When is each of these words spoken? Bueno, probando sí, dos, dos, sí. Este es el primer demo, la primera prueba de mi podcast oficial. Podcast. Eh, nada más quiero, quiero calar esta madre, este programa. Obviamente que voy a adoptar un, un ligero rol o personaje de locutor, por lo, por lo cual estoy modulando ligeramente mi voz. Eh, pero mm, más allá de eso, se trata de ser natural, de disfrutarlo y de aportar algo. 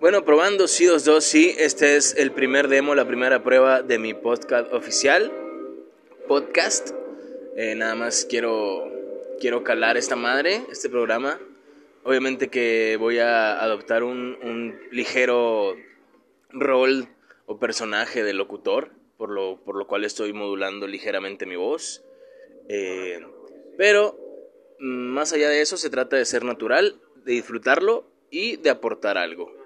Bueno, 0.00 0.24
probando 0.24 0.66
sí, 0.66 0.86
dos, 0.86 1.04
dos, 1.04 1.24
sí. 1.24 1.54
Este 1.58 1.96
es 1.96 2.16
el 2.16 2.32
primer 2.32 2.68
demo, 2.68 2.94
la 2.94 3.06
primera 3.06 3.42
prueba 3.42 3.82
de 3.82 3.98
mi 3.98 4.14
podcast 4.14 4.72
oficial. 4.72 5.30
Podcast. 6.26 6.92
Eh, 7.54 7.74
nada 7.74 7.94
más 7.94 8.24
quiero, 8.24 8.90
quiero 9.40 9.62
calar 9.62 9.98
esta 9.98 10.16
madre, 10.16 10.62
este 10.72 10.88
programa. 10.88 11.38
Obviamente 12.02 12.48
que 12.48 12.96
voy 12.98 13.18
a 13.18 13.62
adoptar 13.62 14.02
un, 14.02 14.38
un 14.42 14.80
ligero 14.90 15.76
rol 16.48 17.06
o 17.44 17.58
personaje 17.58 18.24
de 18.24 18.32
locutor, 18.32 18.92
por 19.18 19.28
lo, 19.28 19.60
por 19.62 19.76
lo 19.76 19.86
cual 19.86 20.06
estoy 20.06 20.32
modulando 20.32 20.86
ligeramente 20.86 21.44
mi 21.44 21.56
voz. 21.56 22.02
Eh, 22.70 23.20
pero 23.76 24.18
mm, 24.78 25.08
más 25.12 25.34
allá 25.34 25.50
de 25.50 25.60
eso, 25.60 25.76
se 25.76 25.90
trata 25.90 26.16
de 26.16 26.24
ser 26.24 26.42
natural, 26.42 26.98
de 27.16 27.32
disfrutarlo 27.34 28.06
y 28.30 28.56
de 28.56 28.70
aportar 28.70 29.18
algo. 29.18 29.59